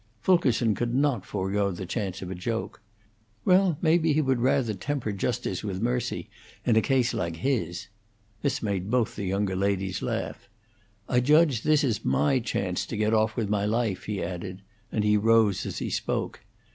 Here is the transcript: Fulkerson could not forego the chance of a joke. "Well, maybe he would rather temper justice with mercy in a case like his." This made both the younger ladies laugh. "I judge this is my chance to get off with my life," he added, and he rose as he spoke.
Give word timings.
Fulkerson 0.19 0.73
could 0.73 0.95
not 0.95 1.27
forego 1.27 1.69
the 1.69 1.85
chance 1.85 2.23
of 2.23 2.31
a 2.31 2.33
joke. 2.33 2.81
"Well, 3.45 3.77
maybe 3.83 4.13
he 4.13 4.21
would 4.23 4.39
rather 4.39 4.73
temper 4.73 5.11
justice 5.11 5.63
with 5.63 5.79
mercy 5.79 6.27
in 6.65 6.75
a 6.75 6.81
case 6.81 7.13
like 7.13 7.35
his." 7.35 7.87
This 8.41 8.63
made 8.63 8.89
both 8.89 9.15
the 9.15 9.25
younger 9.25 9.55
ladies 9.55 10.01
laugh. 10.01 10.49
"I 11.07 11.19
judge 11.19 11.61
this 11.61 11.83
is 11.83 12.03
my 12.03 12.39
chance 12.39 12.87
to 12.87 12.97
get 12.97 13.13
off 13.13 13.35
with 13.35 13.47
my 13.47 13.65
life," 13.67 14.05
he 14.05 14.23
added, 14.23 14.63
and 14.91 15.03
he 15.03 15.17
rose 15.17 15.67
as 15.67 15.77
he 15.77 15.91
spoke. 15.91 16.39